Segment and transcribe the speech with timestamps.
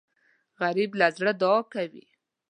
[0.61, 2.05] غریب له زړه دعا کوي